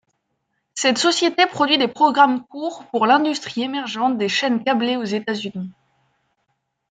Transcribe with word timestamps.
Cette 0.73 0.97
société 0.97 1.45
produit 1.45 1.77
des 1.77 1.87
programmes 1.87 2.43
courts 2.47 2.85
pour 2.89 3.05
l’industrie 3.05 3.61
émergente 3.61 4.17
des 4.17 4.29
chaînes 4.29 4.63
câblées 4.63 4.95
aux 4.97 5.03
États-Unis. 5.03 5.69